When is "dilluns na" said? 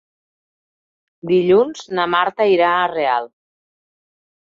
1.31-2.05